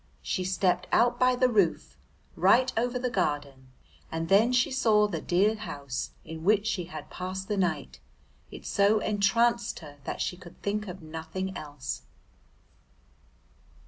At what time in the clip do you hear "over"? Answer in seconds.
2.75-2.97